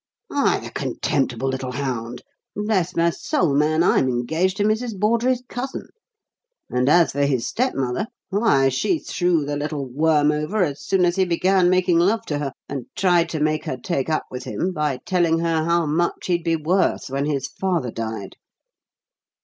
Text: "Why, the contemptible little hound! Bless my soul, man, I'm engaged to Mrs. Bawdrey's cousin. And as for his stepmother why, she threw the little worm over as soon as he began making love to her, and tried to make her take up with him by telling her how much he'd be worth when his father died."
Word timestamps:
"Why, 0.29 0.57
the 0.59 0.71
contemptible 0.71 1.47
little 1.47 1.73
hound! 1.73 2.23
Bless 2.55 2.95
my 2.95 3.11
soul, 3.11 3.53
man, 3.53 3.83
I'm 3.83 4.09
engaged 4.09 4.57
to 4.57 4.63
Mrs. 4.63 4.97
Bawdrey's 4.99 5.43
cousin. 5.47 5.89
And 6.71 6.89
as 6.89 7.11
for 7.11 7.23
his 7.25 7.45
stepmother 7.45 8.07
why, 8.29 8.69
she 8.69 8.97
threw 8.97 9.45
the 9.45 9.55
little 9.55 9.85
worm 9.85 10.31
over 10.31 10.63
as 10.63 10.83
soon 10.83 11.05
as 11.05 11.17
he 11.17 11.25
began 11.25 11.69
making 11.69 11.99
love 11.99 12.25
to 12.25 12.39
her, 12.39 12.51
and 12.67 12.87
tried 12.95 13.29
to 13.29 13.39
make 13.39 13.65
her 13.65 13.77
take 13.77 14.09
up 14.09 14.25
with 14.31 14.45
him 14.45 14.73
by 14.73 14.97
telling 15.05 15.37
her 15.37 15.65
how 15.65 15.85
much 15.85 16.25
he'd 16.25 16.43
be 16.43 16.55
worth 16.55 17.11
when 17.11 17.25
his 17.27 17.45
father 17.49 17.91
died." 17.91 18.37